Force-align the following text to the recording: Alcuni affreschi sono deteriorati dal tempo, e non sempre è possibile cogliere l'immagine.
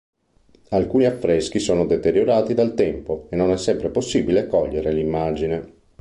Alcuni 0.69 1.05
affreschi 1.05 1.59
sono 1.59 1.85
deteriorati 1.85 2.55
dal 2.55 2.73
tempo, 2.73 3.27
e 3.29 3.35
non 3.35 3.55
sempre 3.59 3.89
è 3.89 3.91
possibile 3.91 4.47
cogliere 4.47 4.91
l'immagine. 4.91 5.73